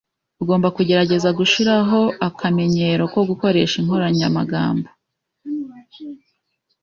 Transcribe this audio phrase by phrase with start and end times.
[0.41, 4.87] Ugomba kugerageza gushiraho akamenyero ko gukoresha inkoranyamagambo.